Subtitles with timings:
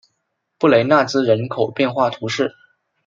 [0.57, 2.55] 布雷纳兹人口变化图示